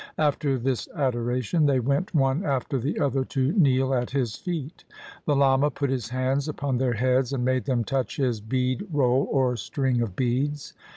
[0.17, 4.83] After this adoration, they went one after the other to kneel at his feet.
[5.27, 9.27] The lama put his hands upon their heads and made them touch his bead roll,
[9.29, 10.73] or string of beads.